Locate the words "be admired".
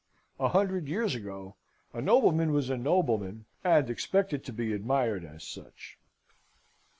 4.51-5.23